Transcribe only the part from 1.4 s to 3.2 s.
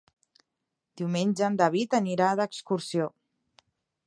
en David anirà d'excursió.